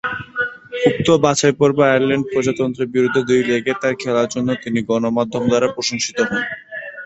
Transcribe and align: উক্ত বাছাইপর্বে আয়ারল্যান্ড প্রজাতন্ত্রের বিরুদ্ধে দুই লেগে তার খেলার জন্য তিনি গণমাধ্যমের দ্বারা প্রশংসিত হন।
উক্ত 0.83 1.07
বাছাইপর্বে 1.23 1.83
আয়ারল্যান্ড 1.85 2.25
প্রজাতন্ত্রের 2.31 2.91
বিরুদ্ধে 2.95 3.21
দুই 3.29 3.41
লেগে 3.49 3.73
তার 3.81 3.93
খেলার 4.01 4.27
জন্য 4.33 4.49
তিনি 4.63 4.79
গণমাধ্যমের 4.89 5.49
দ্বারা 5.49 5.67
প্রশংসিত 5.75 6.17
হন। 6.21 6.41